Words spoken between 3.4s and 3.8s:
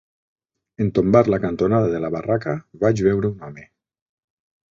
home